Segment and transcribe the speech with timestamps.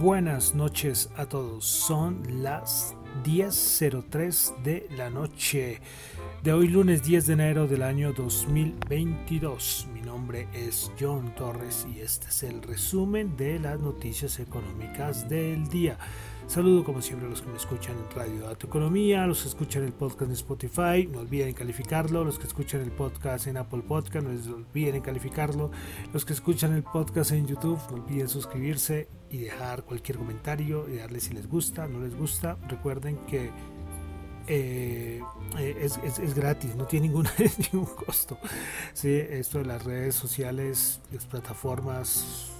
[0.00, 1.66] Buenas noches a todos.
[1.66, 5.82] Son las 10.03 de la noche
[6.42, 9.88] de hoy lunes 10 de enero del año 2022.
[9.92, 15.68] Mi nombre es John Torres y este es el resumen de las noticias económicas del
[15.68, 15.98] día.
[16.50, 19.48] Saludo como siempre a los que me escuchan en Radio Dato Economía, a los que
[19.50, 23.82] escuchan el podcast en Spotify, no olviden calificarlo, los que escuchan el podcast en Apple
[23.86, 25.70] Podcast, no olviden calificarlo,
[26.12, 30.96] los que escuchan el podcast en YouTube, no olviden suscribirse y dejar cualquier comentario y
[30.96, 32.56] darle si les gusta, no les gusta.
[32.66, 33.52] Recuerden que
[34.48, 35.22] eh,
[35.56, 37.28] eh, es, gratis, no tiene ningún,
[37.72, 38.36] ningún costo.
[38.92, 42.50] Sí, esto de las redes sociales, las plataformas,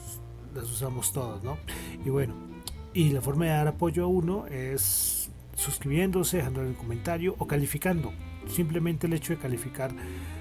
[0.55, 1.59] las usamos todos, ¿no?
[2.05, 2.50] Y bueno,
[2.93, 8.13] y la forma de dar apoyo a uno es suscribiéndose, dejando un comentario o calificando.
[8.49, 9.93] Simplemente el hecho de calificar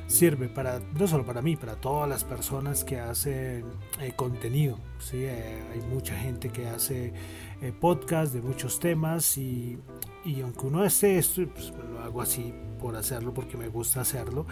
[0.09, 3.63] sirve para no solo para mí, para todas las personas que hacen
[4.01, 4.77] eh, contenido.
[4.97, 5.17] ¿sí?
[5.23, 7.13] Eh, hay mucha gente que hace
[7.61, 9.77] eh, podcast de muchos temas y,
[10.25, 14.45] y aunque uno hace esto, pues lo hago así por hacerlo porque me gusta hacerlo.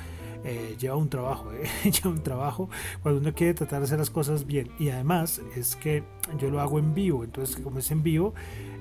[0.80, 1.52] lleva un trabajo,
[1.84, 2.70] lleva un trabajo
[3.02, 4.70] cuando uno quiere tratar de hacer las cosas bien.
[4.78, 6.04] Y además es que
[6.38, 8.36] yo lo hago en vivo, entonces como es en vivo,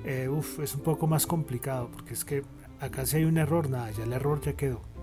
[0.05, 2.43] es un poco más complicado porque es que
[2.79, 4.96] acá si hay un error, nada, ya el error ya quedó.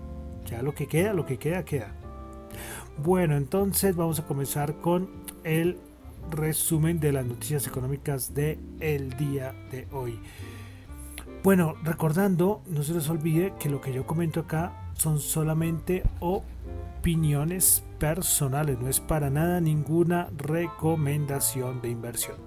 [0.45, 1.93] Ya lo que queda, lo que queda, queda.
[3.03, 5.09] Bueno, entonces vamos a comenzar con
[5.43, 5.77] el
[6.31, 10.19] resumen de las noticias económicas del el día de hoy.
[11.43, 17.83] Bueno, recordando, no se les olvide que lo que yo comento acá son solamente opiniones
[17.99, 22.37] personales, no es para nada ninguna recomendación de inversión.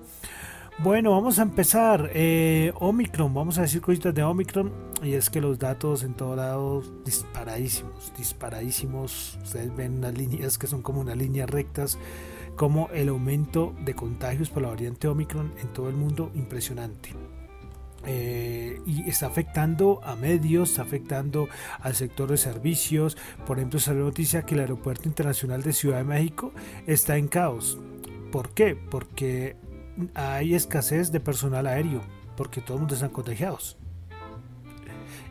[0.81, 2.09] Bueno, vamos a empezar.
[2.15, 4.73] Eh, Omicron, vamos a decir cositas de Omicron.
[5.03, 9.39] Y es que los datos en todos lados disparadísimos, disparadísimos.
[9.43, 11.99] Ustedes ven unas líneas que son como unas líneas rectas,
[12.55, 17.11] como el aumento de contagios por la variante Omicron en todo el mundo, impresionante.
[18.07, 21.49] Eh, y está afectando a medios, está afectando
[21.81, 23.17] al sector de servicios.
[23.49, 26.53] Por ejemplo, salió noticia que el Aeropuerto Internacional de Ciudad de México
[26.87, 27.79] está en caos.
[28.31, 28.77] ¿Por qué?
[28.77, 29.57] Porque
[30.15, 32.03] hay escasez de personal aéreo
[32.37, 33.77] porque todo el mundo están contagiados.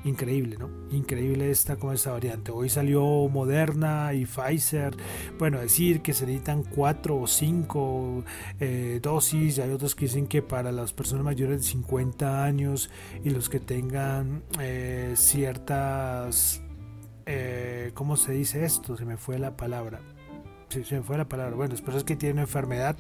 [0.04, 0.70] Increíble, ¿no?
[0.92, 2.52] Increíble esta como esta variante.
[2.52, 4.96] Hoy salió Moderna y Pfizer.
[5.38, 8.24] Bueno, decir que se necesitan cuatro o cinco
[8.60, 9.60] eh, dosis.
[9.60, 12.90] Hay otros que dicen que para las personas mayores de 50 años
[13.24, 16.62] y los que tengan eh, ciertas...
[17.26, 18.96] Eh, ¿Cómo se dice esto?
[18.96, 20.00] Se me fue la palabra.
[20.70, 21.56] Sí, se me fue la palabra.
[21.56, 22.96] Bueno, las personas que tienen enfermedad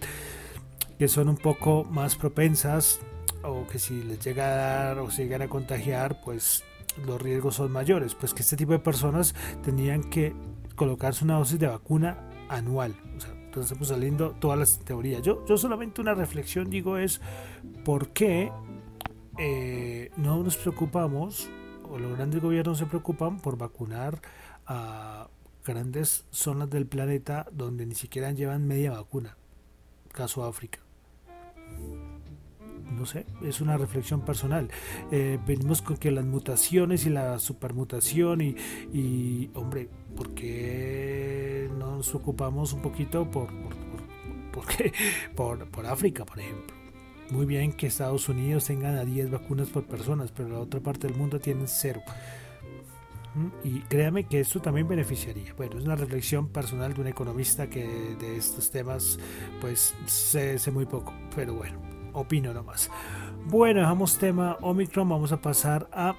[0.97, 2.99] que son un poco más propensas
[3.43, 6.63] o que si les llega a dar o se llegan a contagiar, pues
[7.05, 8.15] los riesgos son mayores.
[8.15, 10.33] Pues que este tipo de personas tenían que
[10.75, 12.95] colocarse una dosis de vacuna anual.
[13.15, 15.21] O sea, entonces estamos saliendo todas las teorías.
[15.21, 17.21] Yo, yo solamente una reflexión digo es
[17.85, 18.51] por qué
[19.37, 21.49] eh, no nos preocupamos
[21.89, 24.19] o los grandes gobiernos se preocupan por vacunar
[24.65, 25.29] a
[25.63, 29.37] grandes zonas del planeta donde ni siquiera llevan media vacuna.
[30.11, 30.86] Caso África
[32.91, 34.69] no sé, es una reflexión personal.
[35.11, 38.55] Eh, venimos con que las mutaciones y la supermutación y,
[38.93, 43.49] y hombre, ¿por qué no nos ocupamos un poquito por,
[45.35, 46.75] por, por, África, por ejemplo?
[47.29, 51.07] Muy bien que Estados Unidos tengan a 10 vacunas por personas, pero la otra parte
[51.07, 52.01] del mundo tienen cero.
[53.35, 53.67] ¿Mm?
[53.67, 55.53] Y créame que esto también beneficiaría.
[55.53, 59.19] Bueno, es una reflexión personal de un economista que de estos temas
[59.59, 61.86] pues sé muy poco, pero bueno
[62.17, 62.89] opino nomás.
[63.45, 66.15] Bueno, dejamos tema Omicron, vamos a pasar a...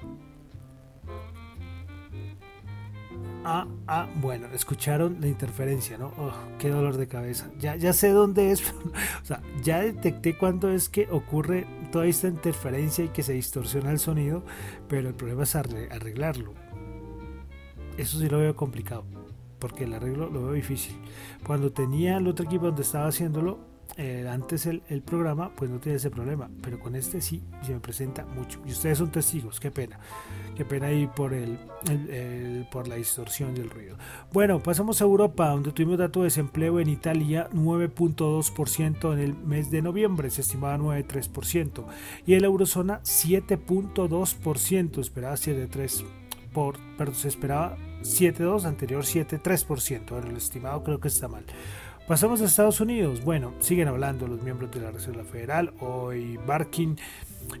[3.45, 6.07] A, a, bueno, escucharon la interferencia, ¿no?
[6.17, 7.49] Oh, qué dolor de cabeza.
[7.57, 8.73] Ya, ya sé dónde es,
[9.23, 13.91] o sea, ya detecté cuándo es que ocurre toda esta interferencia y que se distorsiona
[13.91, 14.43] el sonido,
[14.89, 16.53] pero el problema es arreglarlo.
[17.97, 19.05] Eso sí lo veo complicado,
[19.57, 20.95] porque el arreglo lo veo difícil.
[21.45, 23.59] Cuando tenía el otro equipo donde estaba haciéndolo,
[24.01, 27.81] eh, antes el, programa, pues no tiene ese problema, pero con este sí se me
[27.81, 28.61] presenta mucho.
[28.65, 29.99] Y ustedes son testigos, qué pena,
[30.55, 31.59] qué pena ahí por, el,
[32.71, 33.97] por la distorsión del ruido.
[34.31, 39.69] Bueno, pasamos a Europa, donde tuvimos dato de desempleo en Italia 9.2% en el mes
[39.69, 41.83] de noviembre, se estimaba 9.3%,
[42.25, 46.05] y en la eurozona 7.2%, esperaba 7.3%,
[46.53, 51.43] por, pero se esperaba 7.2, anterior 7.3%, bueno, el estimado creo que está mal.
[52.09, 53.23] Pasamos a Estados Unidos.
[53.23, 55.75] Bueno, siguen hablando los miembros de la Reserva Federal.
[55.79, 56.97] Hoy Barkin,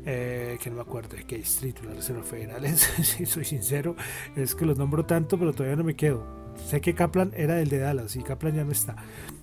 [0.07, 3.95] eh, que no me acuerdo de qué distrito la Reserva Federal es, si soy sincero,
[4.35, 6.25] es que los nombro tanto, pero todavía no me quedo.
[6.65, 8.95] Sé que Kaplan era el de Dallas y Kaplan ya no está.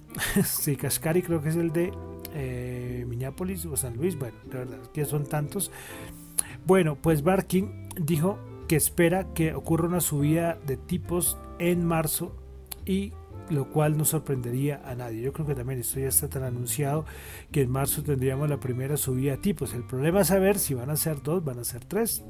[0.45, 1.93] sí, Kashkari creo que es el de
[2.35, 4.19] eh, Minneapolis o San Luis.
[4.19, 5.71] Bueno, de verdad, que son tantos.
[6.67, 12.35] Bueno, pues Barkin dijo que espera que ocurra una subida de tipos en marzo
[12.85, 13.13] y
[13.51, 15.23] lo cual no sorprendería a nadie.
[15.23, 17.05] Yo creo que también esto ya está tan anunciado
[17.51, 19.75] que en marzo tendríamos la primera subida a tipos.
[19.75, 22.25] El problema es saber si van a ser dos, van a ser tres.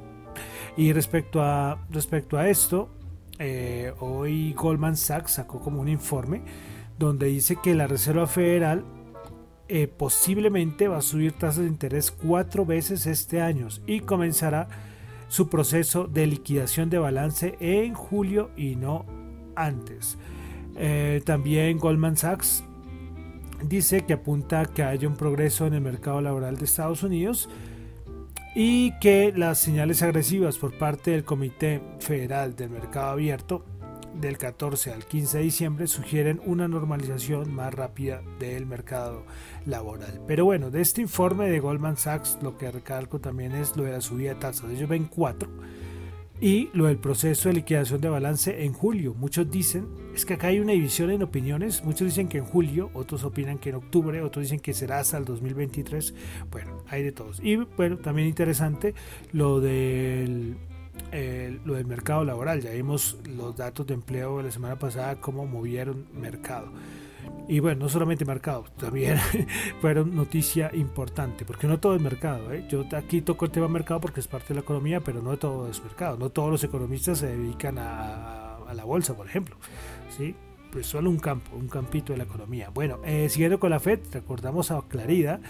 [0.76, 2.90] Y respecto a, respecto a esto,
[3.38, 6.42] eh, hoy Goldman Sachs sacó como un informe
[6.98, 8.84] donde dice que la Reserva Federal
[9.68, 14.68] eh, posiblemente va a subir tasas de interés cuatro veces este año y comenzará
[15.28, 19.04] su proceso de liquidación de balance en julio y no
[19.56, 20.18] antes.
[20.76, 22.62] Eh, también Goldman Sachs
[23.62, 27.48] dice que apunta que haya un progreso en el mercado laboral de Estados Unidos
[28.54, 33.64] y que las señales agresivas por parte del Comité Federal del Mercado Abierto
[34.20, 39.24] del 14 al 15 de diciembre sugieren una normalización más rápida del mercado
[39.66, 40.22] laboral.
[40.26, 43.92] Pero bueno, de este informe de Goldman Sachs lo que recalco también es lo de
[43.92, 44.70] la subida de tasas.
[44.70, 45.50] Ellos ven cuatro
[46.40, 49.14] y lo del proceso de liquidación de balance en julio.
[49.14, 52.90] Muchos dicen, es que acá hay una división en opiniones, muchos dicen que en julio,
[52.94, 56.14] otros opinan que en octubre, otros dicen que será hasta el 2023.
[56.50, 57.40] Bueno, hay de todos.
[57.42, 58.94] Y bueno, también interesante
[59.32, 60.56] lo del
[61.64, 62.60] lo del mercado laboral.
[62.60, 66.72] Ya vimos los datos de empleo de la semana pasada, cómo movieron mercado.
[67.48, 69.18] Y bueno, no solamente mercado, también
[69.80, 72.52] fueron noticia importante, porque no todo es mercado.
[72.52, 72.64] ¿eh?
[72.68, 75.70] Yo aquí toco el tema mercado porque es parte de la economía, pero no todo
[75.70, 76.16] es mercado.
[76.16, 79.56] No todos los economistas se dedican a, a la bolsa, por ejemplo.
[80.16, 80.34] ¿sí?
[80.72, 82.70] Pues solo un campo, un campito de la economía.
[82.70, 85.40] Bueno, eh, siguiendo con la FED, recordamos a Clarida,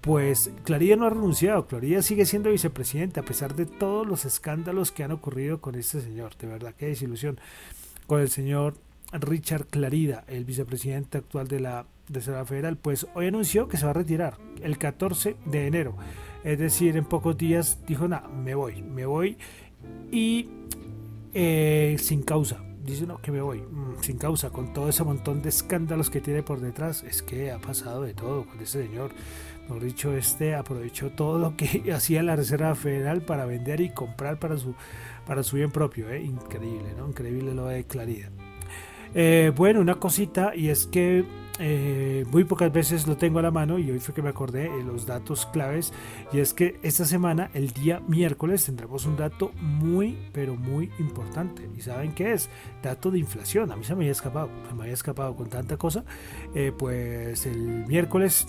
[0.00, 4.92] pues Clarida no ha renunciado, Clarida sigue siendo vicepresidente a pesar de todos los escándalos
[4.92, 6.36] que han ocurrido con este señor.
[6.36, 7.38] De verdad, qué desilusión
[8.06, 8.74] con el señor
[9.12, 13.90] Richard Clarida, el vicepresidente actual de la Reserva Federal, pues hoy anunció que se va
[13.90, 15.96] a retirar el 14 de enero.
[16.42, 19.38] Es decir, en pocos días dijo, nada, me voy, me voy
[20.10, 20.48] y
[21.32, 22.62] eh, sin causa.
[22.84, 26.20] Dice, no, que me voy, mm, sin causa, con todo ese montón de escándalos que
[26.20, 27.02] tiene por detrás.
[27.02, 29.12] Es que ha pasado de todo con ese señor.
[29.66, 34.38] Por dicho, este aprovechó todo lo que hacía la Reserva Federal para vender y comprar
[34.38, 34.74] para su,
[35.26, 36.10] para su bien propio.
[36.10, 36.22] ¿eh?
[36.22, 37.08] Increíble, ¿no?
[37.08, 38.30] Increíble lo de Claridad.
[39.14, 41.24] Eh, bueno, una cosita y es que
[41.60, 44.68] eh, muy pocas veces lo tengo a la mano y hoy fue que me acordé
[44.68, 45.92] de los datos claves
[46.32, 51.68] y es que esta semana, el día miércoles, tendremos un dato muy, pero muy importante.
[51.76, 52.50] ¿Y saben qué es?
[52.82, 53.70] Dato de inflación.
[53.70, 56.04] A mí se me había escapado, se me había escapado con tanta cosa.
[56.54, 58.46] Eh, pues el miércoles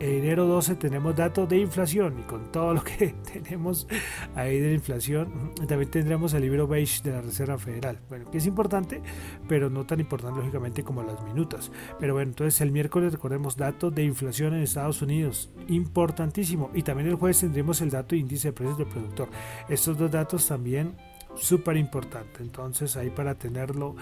[0.00, 3.86] enero 12 tenemos datos de inflación y con todo lo que tenemos
[4.34, 7.98] ahí de inflación, también tendremos el libro beige de la Reserva Federal.
[8.08, 9.02] Bueno, que es importante,
[9.48, 11.70] pero no tan importante lógicamente como las minutas.
[11.98, 16.70] Pero bueno, entonces el miércoles recordemos datos de inflación en Estados Unidos, importantísimo.
[16.74, 19.28] Y también el jueves tendremos el dato de índice de precios del productor.
[19.68, 20.96] Estos dos datos también
[21.34, 22.40] súper importantes.
[22.40, 23.96] Entonces ahí para tenerlo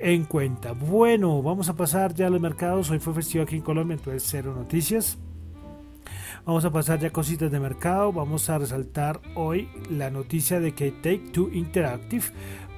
[0.00, 0.72] en cuenta.
[0.72, 2.90] Bueno, vamos a pasar ya a los mercados.
[2.90, 5.18] Hoy fue festivo aquí en Colombia, entonces cero noticias.
[6.44, 8.12] Vamos a pasar ya cositas de mercado.
[8.12, 12.24] Vamos a resaltar hoy la noticia de que Take Two Interactive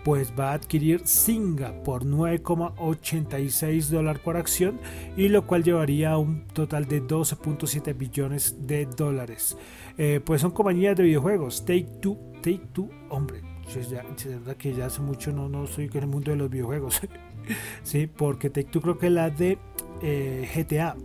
[0.04, 4.80] pues va a adquirir Singa por 9,86 dólares por acción
[5.16, 9.56] y lo cual llevaría a un total de 12.7 billones de dólares.
[9.98, 11.64] Eh, pues son compañías de videojuegos.
[11.64, 16.02] Take Two, Take Two, hombre, es verdad que ya hace mucho no, no estoy en
[16.02, 17.00] el mundo de los videojuegos.
[17.83, 19.59] sí, porque Take Two creo que la de
[20.02, 20.97] eh, GTA,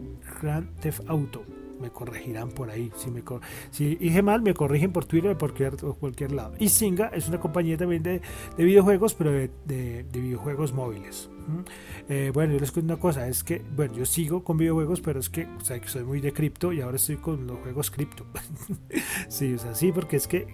[0.42, 1.44] Grand Theft Auto.
[1.80, 2.92] Me corregirán por ahí.
[2.96, 3.22] Si, me
[3.70, 6.56] si dije mal, me corrigen por Twitter o por cualquier, cualquier lado.
[6.58, 8.20] Y Singa es una compañía también de,
[8.58, 11.30] de videojuegos, pero de, de, videojuegos móviles.
[12.10, 15.20] Eh, bueno, yo les cuento una cosa, es que, bueno, yo sigo con videojuegos, pero
[15.20, 17.92] es que, o sea, que soy muy de cripto y ahora estoy con los juegos
[17.92, 18.26] cripto.
[19.30, 20.48] sí, o sea, sí, porque es que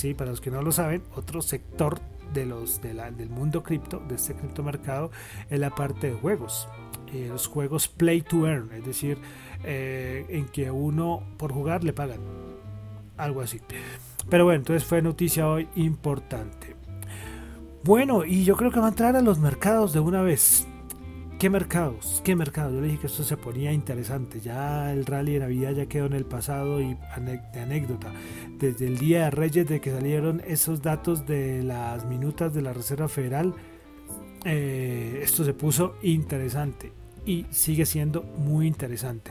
[0.00, 2.00] Sí, para los que no lo saben, otro sector
[2.32, 5.10] de los, del mundo cripto, de este criptomercado,
[5.50, 6.70] es la parte de juegos.
[7.12, 9.18] eh, los juegos play to earn, es decir,
[9.62, 12.20] eh, en que uno por jugar le pagan,
[13.18, 13.60] algo así.
[14.30, 16.76] Pero bueno, entonces fue noticia hoy importante.
[17.84, 20.66] Bueno, y yo creo que va a entrar a los mercados de una vez.
[21.40, 22.20] ¿Qué mercados?
[22.22, 22.74] ¿Qué mercados?
[22.74, 24.40] Yo le dije que esto se ponía interesante.
[24.40, 28.12] Ya el rally de Navidad ya quedó en el pasado y de anécdota.
[28.58, 32.74] Desde el día de Reyes de que salieron esos datos de las minutas de la
[32.74, 33.54] Reserva Federal,
[34.44, 36.92] eh, esto se puso interesante
[37.24, 39.30] y sigue siendo muy interesante.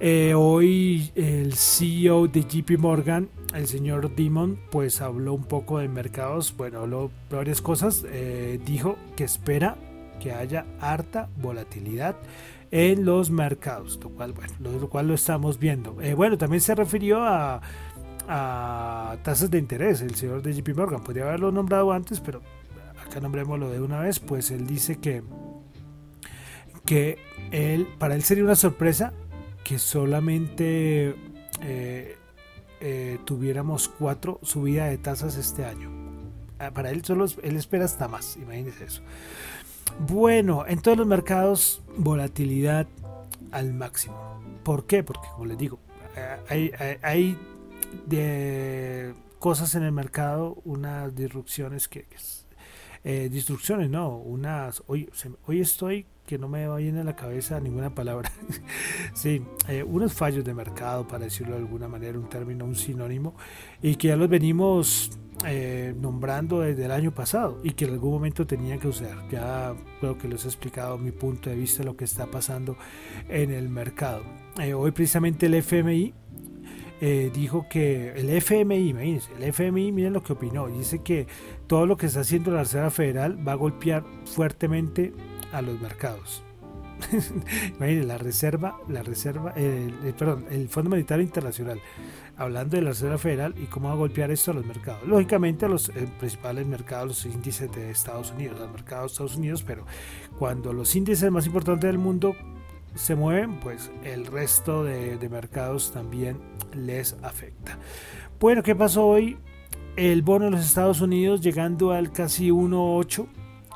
[0.00, 5.88] Eh, hoy el CEO de JP Morgan, el señor Dimon, pues habló un poco de
[5.88, 9.78] mercados, bueno, habló varias cosas, eh, dijo que espera
[10.22, 12.16] que haya harta volatilidad
[12.70, 16.00] en los mercados, lo cual, bueno, lo, cual lo estamos viendo.
[16.00, 17.60] Eh, bueno, también se refirió a,
[19.22, 22.40] tasas de interés, el señor de JP Morgan, podría haberlo nombrado antes, pero
[23.04, 25.22] acá nombrémoslo de una vez, pues él dice que,
[26.86, 27.18] que
[27.50, 29.12] él, para él sería una sorpresa
[29.64, 31.14] que solamente
[31.60, 32.16] eh,
[32.80, 35.90] eh, tuviéramos cuatro subidas de tasas este año.
[36.58, 39.02] Ah, para él solo él espera hasta más, imagínense eso.
[40.00, 42.86] Bueno, en todos los mercados, volatilidad
[43.50, 44.40] al máximo.
[44.64, 45.02] ¿Por qué?
[45.02, 45.78] Porque, como les digo,
[46.48, 46.72] hay,
[47.02, 47.38] hay,
[48.06, 52.06] de cosas en el mercado, unas disrupciones que...
[53.04, 54.82] Eh, destrucciones, no, unas...
[54.86, 55.10] Hoy,
[55.46, 58.30] hoy estoy que no me va bien en la cabeza ninguna palabra.
[59.14, 63.34] sí, eh, unos fallos de mercado, para decirlo de alguna manera, un término, un sinónimo,
[63.80, 65.10] y que ya los venimos
[65.44, 69.28] eh, nombrando desde el año pasado y que en algún momento tenía que usar.
[69.28, 72.76] Ya creo que les he explicado mi punto de vista lo que está pasando
[73.28, 74.22] en el mercado.
[74.60, 76.14] Eh, hoy precisamente el FMI
[77.00, 81.26] eh, dijo que el FMI, imagínense, el FMI, miren lo que opinó, dice que
[81.66, 85.12] todo lo que está haciendo la Reserva Federal va a golpear fuertemente
[85.52, 86.42] a los mercados.
[87.80, 91.80] la reserva, la reserva, perdón, el Fondo Monetario Internacional
[92.36, 95.06] hablando de la Reserva Federal y cómo va a golpear esto a los mercados.
[95.06, 99.36] Lógicamente a los eh, principales mercados, los índices de Estados Unidos, los mercados de Estados
[99.36, 99.84] Unidos, pero
[100.38, 102.34] cuando los índices más importantes del mundo
[102.94, 106.38] se mueven, pues el resto de, mercados también
[106.74, 107.78] les afecta.
[108.38, 109.38] Bueno, ¿qué pasó hoy?
[109.96, 113.26] El bono de los Estados Unidos llegando al casi 1.8,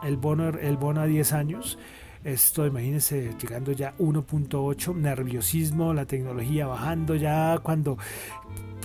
[0.03, 1.79] el bono, el bono a 10 años.
[2.25, 7.99] Esto, imagínense, llegando ya 1.8, nerviosismo, la tecnología bajando ya cuando,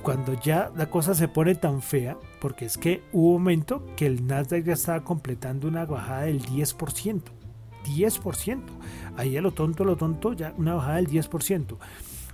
[0.03, 4.05] cuando ya la cosa se pone tan fea, porque es que hubo un momento que
[4.05, 7.21] el Nasdaq ya estaba completando una bajada del 10%.
[7.85, 8.59] 10%.
[9.17, 11.77] Ahí a lo tonto, lo tonto, ya una bajada del 10%.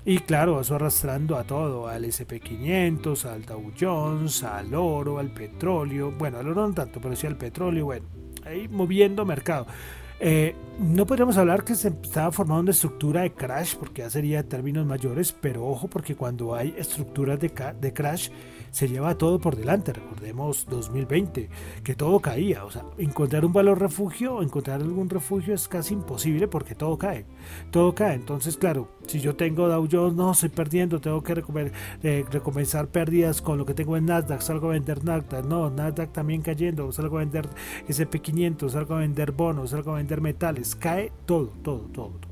[0.04, 6.14] Y claro, eso arrastrando a todo, al SP500, al Dow Jones, al oro, al petróleo.
[6.18, 7.86] Bueno, al oro no tanto, pero sí al petróleo.
[7.86, 8.06] Bueno,
[8.70, 9.68] moviendo mercado.
[10.20, 14.48] Eh, no podríamos hablar que se estaba formando una estructura de crash, porque ya sería
[14.48, 18.30] términos mayores, pero ojo, porque cuando hay estructuras de crash,
[18.78, 19.92] se lleva todo por delante.
[19.92, 21.50] Recordemos 2020,
[21.84, 22.64] que todo caía.
[22.64, 27.26] O sea, encontrar un valor refugio, encontrar algún refugio es casi imposible porque todo cae.
[27.72, 28.14] Todo cae.
[28.14, 31.44] Entonces, claro, si yo tengo Dow Jones, no, estoy perdiendo, tengo que
[32.04, 36.14] eh, recompensar pérdidas con lo que tengo en Nasdaq, salgo a vender Nasdaq, no, Nasdaq
[36.14, 37.50] también cayendo, salgo a vender
[37.88, 42.27] SP500, salgo a vender bonos, salgo a vender metales, cae todo, todo, todo, todo.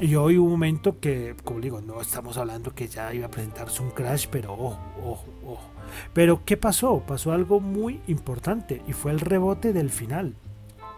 [0.00, 3.30] Y hoy hubo un momento que, como digo, no estamos hablando que ya iba a
[3.30, 5.70] presentarse un crash, pero ojo, ojo, ojo.
[6.14, 7.02] Pero ¿qué pasó?
[7.06, 10.34] Pasó algo muy importante y fue el rebote del final.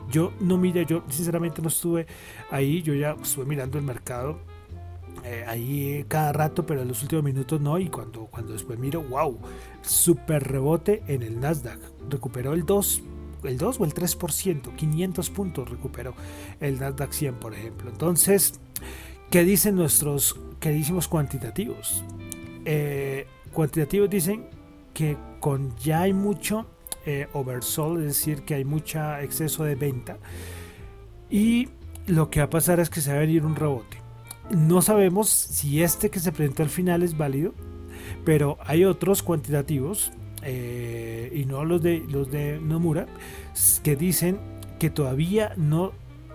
[0.08, 2.06] Yo no miré, yo sinceramente no estuve
[2.52, 4.38] ahí, yo ya estuve mirando el mercado
[5.24, 7.80] eh, ahí cada rato, pero en los últimos minutos no.
[7.80, 9.36] Y cuando, cuando después miro, wow,
[9.82, 11.80] super rebote en el Nasdaq.
[12.08, 13.02] Recuperó el 2,
[13.42, 16.14] el 2 o el 3%, 500 puntos recuperó
[16.60, 17.90] el Nasdaq 100, por ejemplo.
[17.90, 18.60] Entonces,
[19.30, 22.04] ¿Qué dicen nuestros queridísimos cuantitativos?
[22.64, 24.46] Eh, cuantitativos dicen
[24.94, 26.66] que con ya hay mucho
[27.06, 30.18] eh, oversold, es decir, que hay mucho exceso de venta.
[31.30, 31.68] Y
[32.06, 33.96] lo que va a pasar es que se va a venir un rebote.
[34.50, 37.54] No sabemos si este que se presentó al final es válido,
[38.24, 40.12] pero hay otros cuantitativos,
[40.42, 43.06] eh, y no los de, los de Nomura,
[43.82, 44.38] que dicen
[44.78, 45.92] que todavía no,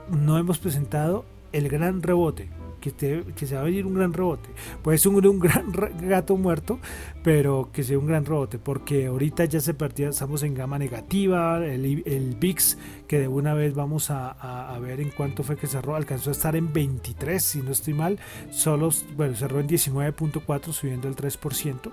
[0.10, 1.26] no hemos presentado
[1.58, 2.50] el gran rebote
[2.80, 4.50] que, se va a venir un gran rebote.
[4.82, 5.72] Puede ser un, gran
[6.02, 6.80] gato muerto,
[7.24, 11.66] pero que sea un gran rebote, porque ahorita ya se perdió, estamos en gama negativa,
[11.66, 15.96] el, el VIX, que de una vez vamos a, ver en cuánto fue que cerró,
[15.96, 18.20] alcanzó a estar en 23, si no estoy mal,
[18.52, 21.92] solo, bueno, cerró en 19.4, subiendo el 3%.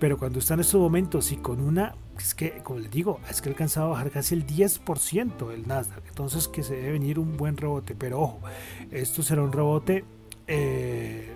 [0.00, 3.40] Pero cuando está en estos momentos y con una, es que, como les digo, es
[3.42, 6.02] que ha alcanzado a bajar casi el 10% el Nasdaq.
[6.08, 7.94] Entonces que se debe venir un buen rebote.
[7.94, 8.40] Pero ojo,
[8.90, 10.04] esto será un rebote...
[10.46, 11.29] Eh,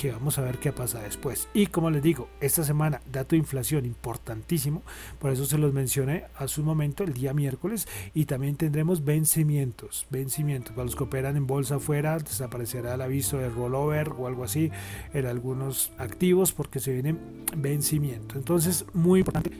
[0.00, 1.48] que vamos a ver qué pasa después.
[1.52, 4.82] Y como les digo, esta semana dato de inflación importantísimo,
[5.18, 10.06] por eso se los mencioné a su momento el día miércoles y también tendremos vencimientos,
[10.10, 14.44] vencimientos para los que operan en bolsa afuera, desaparecerá el aviso de rollover o algo
[14.44, 14.70] así
[15.12, 18.36] en algunos activos porque se vienen vencimientos.
[18.36, 19.50] Entonces, muy importante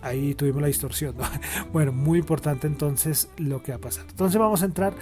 [0.00, 1.14] ahí tuvimos la distorsión.
[1.72, 4.06] Bueno, muy importante entonces lo que va a pasar.
[4.08, 4.94] Entonces vamos a entrar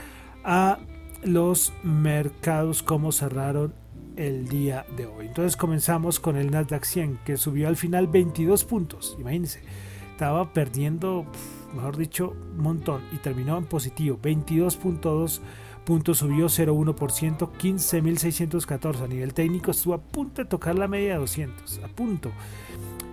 [0.43, 0.79] a
[1.23, 3.84] los mercados, cómo cerraron
[4.17, 5.27] el día de hoy.
[5.27, 9.17] Entonces comenzamos con el Nasdaq 100 que subió al final 22 puntos.
[9.19, 9.61] Imagínense,
[10.13, 11.27] estaba perdiendo,
[11.75, 14.19] mejor dicho, un montón y terminó en positivo.
[14.23, 15.41] 22.2
[15.85, 19.03] puntos subió 0.1%, 15.614.
[19.03, 22.33] A nivel técnico estuvo a punto de tocar la media de 200, a punto.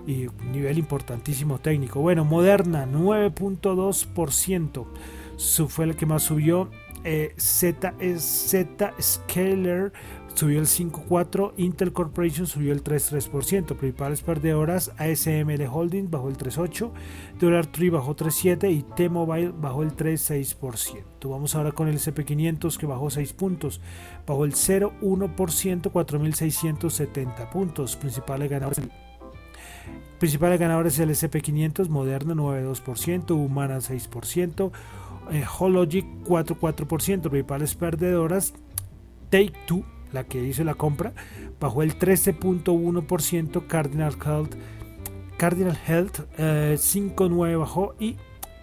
[0.07, 2.01] Y un nivel importantísimo técnico.
[2.01, 4.85] Bueno, Moderna 9.2%.
[5.67, 6.69] Fue el que más subió.
[7.03, 9.91] Eh, Z, Z Scaler
[10.33, 16.91] subió el 5.4%, Intel Corporation subió el 3.3%, principales perdedoras ASML Holdings bajó el 3.8%,
[17.39, 21.29] Dollar Tree bajó 3.7% y T-Mobile bajó el 3.6%.
[21.29, 23.81] Vamos ahora con el SP500 que bajó 6 puntos,
[24.25, 28.81] bajó el 0.1%, 4.670 puntos, principales ganadores.
[30.19, 34.71] Principales ganadores el SP500, Moderna 9.2%, Humana 6%,
[35.31, 38.53] eh, Hologic 4.4%, principales perdedoras,
[39.29, 39.83] Take Two
[40.13, 41.13] la que hizo la compra,
[41.59, 44.55] bajó el 13.1%, Cardinal Health,
[45.37, 48.17] Cardinal Health 5.9 eh, bajó y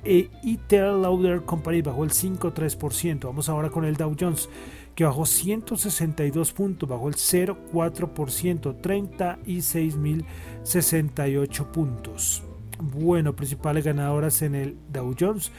[0.05, 0.31] e
[0.71, 3.25] Lauder Company bajó el 5.3%.
[3.25, 4.49] Vamos ahora con el Dow Jones
[4.95, 12.43] que bajó 162 puntos, bajó el 0.4%, 36.068 puntos.
[12.81, 15.51] Bueno, principales ganadoras en el Dow Jones.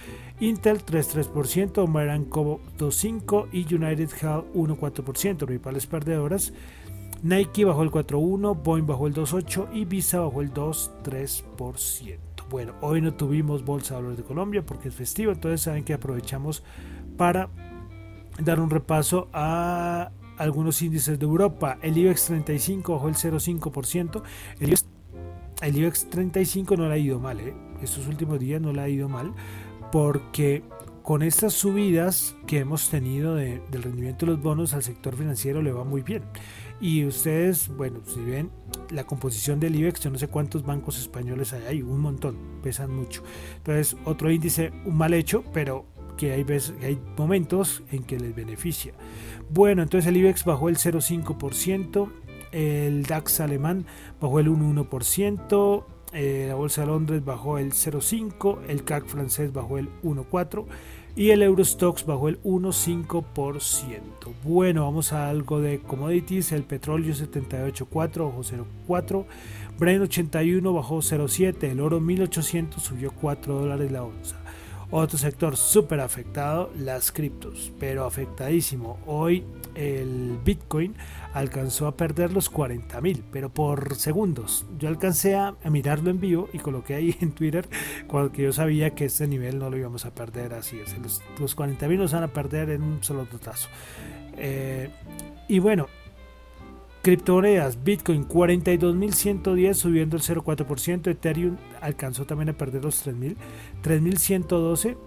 [0.41, 6.53] Intel 3.3%, Maranco 2.5% y United Health 1.4%, principales perdedoras.
[7.21, 12.17] Nike bajó el 4.1%, Boeing bajó el 2.8% y Visa bajó el 2.3%.
[12.49, 15.93] Bueno, hoy no tuvimos Bolsa de Valores de Colombia porque es festivo, entonces saben que
[15.93, 16.63] aprovechamos
[17.17, 17.49] para
[18.41, 21.77] dar un repaso a algunos índices de Europa.
[21.81, 24.23] El IBEX 35 bajó el 0.5%.
[24.61, 24.85] El IBEX,
[25.61, 27.53] el IBEX 35 no le ha ido mal, ¿eh?
[27.81, 29.33] estos últimos días no le ha ido mal
[29.91, 30.63] porque
[31.03, 35.71] con estas subidas que hemos tenido del rendimiento de los bonos al sector financiero le
[35.71, 36.23] va muy bien.
[36.81, 38.51] Y ustedes, bueno, si ven
[38.91, 42.95] la composición del IBEX, yo no sé cuántos bancos españoles hay, hay un montón, pesan
[42.95, 43.23] mucho.
[43.57, 48.35] Entonces, otro índice, un mal hecho, pero que hay, veces, hay momentos en que les
[48.35, 48.93] beneficia.
[49.49, 52.11] Bueno, entonces el IBEX bajó el 0,5%,
[52.51, 53.85] el DAX alemán
[54.21, 59.77] bajó el 1,1%, eh, la bolsa de Londres bajó el 0,5%, el CAC francés bajó
[59.77, 60.65] el 1,4%
[61.15, 63.99] y el Eurostox bajó el 1,5%.
[64.43, 66.51] Bueno, vamos a algo de commodities.
[66.51, 69.25] El petróleo 78,4 bajó 0,4.
[69.77, 71.63] Brent 81 bajó 0,7.
[71.63, 74.37] El oro 1800 subió 4 dólares la onza.
[74.91, 78.97] Otro sector súper afectado, las criptos, pero afectadísimo.
[79.05, 80.95] Hoy el Bitcoin
[81.33, 84.65] alcanzó a perder los 40 mil, pero por segundos.
[84.79, 87.69] Yo alcancé a, mirarlo en vivo y coloqué ahí en Twitter
[88.07, 90.79] cuando yo sabía que este nivel no lo íbamos a perder así.
[90.79, 93.69] Es, los, los 40 mil los van a perder en un solo totazo.
[94.37, 94.89] Eh,
[95.47, 95.87] y bueno,
[97.01, 103.35] criptomonedas, Bitcoin 42.110 subiendo el 0,4%, Ethereum alcanzó también a perder los 3.000,
[103.83, 104.97] 3.112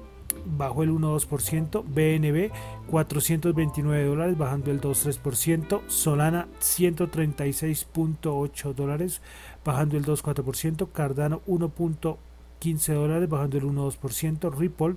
[0.46, 2.50] bajó el 1,2%, BNB
[2.90, 9.20] 429 dólares bajando el 2,3%, Solana 136.8 dólares
[9.64, 14.94] bajando el 2,4%, Cardano 1.15 dólares bajando el 1,2%, Ripple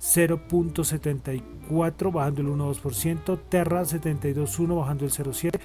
[0.00, 5.58] 0.74 bajando el 1,2%, Terra 72.1 bajando el 0,7%,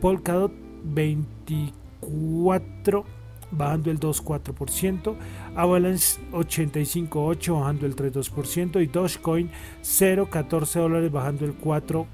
[0.00, 0.52] Polkadot
[0.84, 3.04] 24
[3.50, 5.14] bajando el 2,4%,
[5.54, 9.50] Avalanche 85,8 bajando el 3,2% y Dogecoin
[9.82, 12.06] 0,14 dólares bajando el 4%.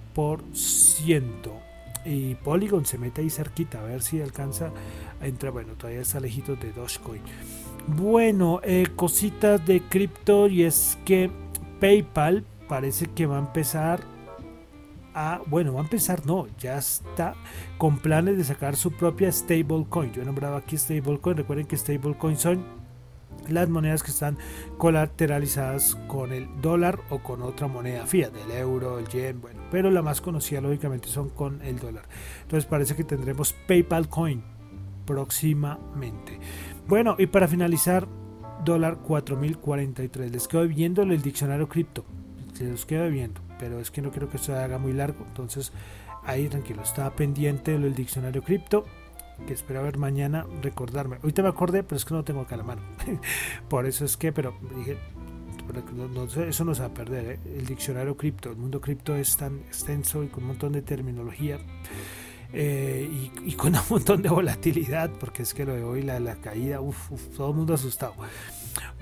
[2.05, 4.73] Y Polygon se mete ahí cerquita, a ver si alcanza
[5.21, 5.53] a entrar.
[5.53, 7.23] Bueno, todavía está lejito de Dogecoin.
[7.87, 11.31] Bueno, eh, cositas de cripto y es que
[11.81, 14.01] PayPal parece que va a empezar
[15.47, 17.35] bueno, va a empezar, no, ya está
[17.79, 20.13] con planes de sacar su propia stablecoin.
[20.13, 22.83] Yo he nombrado aquí stablecoin, recuerden que stablecoin son
[23.49, 24.39] las monedas que están
[24.79, 29.91] colateralizadas con el dólar o con otra moneda fiat, el euro, el yen, bueno, pero
[29.91, 32.05] la más conocida lógicamente son con el dólar.
[32.43, 34.43] Entonces parece que tendremos PayPal Coin.
[35.07, 36.39] próximamente.
[36.87, 38.07] Bueno, y para finalizar,
[38.65, 40.31] dólar 4043.
[40.31, 42.05] Les quedo viendo el diccionario cripto.
[42.53, 45.25] Se los quedo viendo, pero es que no quiero que se haga muy largo.
[45.25, 45.71] Entonces,
[46.25, 48.85] ahí tranquilo, está pendiente del diccionario cripto.
[49.47, 51.19] Que espero ver mañana recordarme.
[51.23, 52.83] Ahorita me acordé, pero es que no tengo acá la mano.
[53.69, 54.99] Por eso es que, pero dije,
[56.49, 57.35] eso no se va a perder.
[57.35, 57.39] ¿eh?
[57.57, 61.61] El diccionario cripto, el mundo cripto es tan extenso y con un montón de terminología.
[62.53, 66.35] Eh, y, con un montón de volatilidad, porque es que lo de hoy, la, la
[66.35, 68.15] caída, uff, todo el mundo asustado.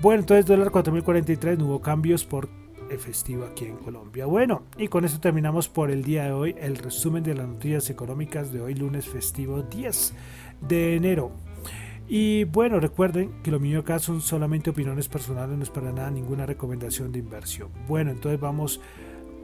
[0.01, 2.61] Bueno, entonces dólar 4043, no hubo cambios por
[2.97, 4.25] festivo aquí en Colombia.
[4.25, 7.89] Bueno, y con eso terminamos por el día de hoy el resumen de las noticias
[7.89, 10.13] económicas de hoy lunes festivo 10
[10.61, 11.31] de enero.
[12.07, 16.11] Y bueno, recuerden que lo mío acá son solamente opiniones personales, no es para nada
[16.11, 17.69] ninguna recomendación de inversión.
[17.87, 18.81] Bueno, entonces vamos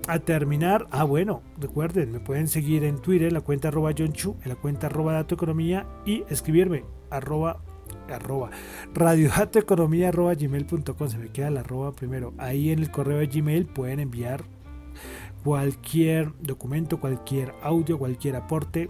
[0.07, 0.87] a terminar.
[0.91, 4.55] Ah, bueno, recuerden, me pueden seguir en Twitter, la cuenta arroba John Chu, en la
[4.55, 7.61] cuenta arroba Dato Economía y escribirme arroba
[8.09, 8.49] arroba
[8.93, 12.33] radiodatoeconomía arroba gmail.com se me queda la arroba primero.
[12.37, 14.43] Ahí en el correo de gmail pueden enviar
[15.43, 18.89] cualquier documento cualquier audio cualquier aporte.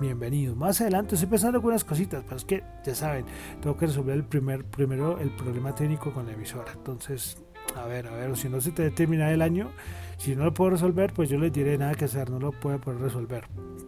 [0.00, 0.54] Bienvenido.
[0.54, 3.24] Más adelante estoy pensando algunas cositas pero es que ya saben
[3.60, 6.72] tengo que resolver el primer primero el problema técnico con la emisora.
[6.74, 7.42] Entonces
[7.74, 9.70] a ver a ver si no se te termina el año
[10.18, 12.80] si no lo puedo resolver, pues yo les diré nada que hacer, no lo puedo
[12.80, 13.44] poder resolver.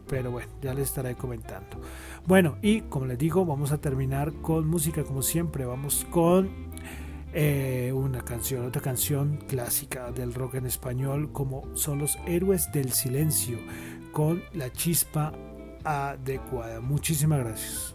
[0.09, 1.81] Pero bueno, ya les estaré comentando.
[2.27, 5.65] Bueno, y como les digo, vamos a terminar con música como siempre.
[5.65, 6.51] Vamos con
[7.33, 12.93] eh, una canción, otra canción clásica del rock en español, como son los héroes del
[12.93, 13.59] silencio,
[14.13, 15.33] con la chispa
[15.85, 16.81] adecuada.
[16.81, 17.95] Muchísimas gracias.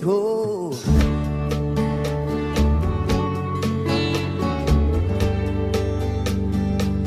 [0.00, 0.57] cold.